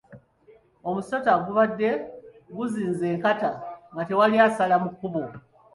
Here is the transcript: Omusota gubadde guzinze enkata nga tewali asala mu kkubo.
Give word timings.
Omusota 0.87 1.31
gubadde 1.45 1.89
guzinze 2.55 3.05
enkata 3.13 3.49
nga 3.93 4.03
tewali 4.07 4.35
asala 4.47 4.75
mu 4.83 4.89
kkubo. 4.91 5.23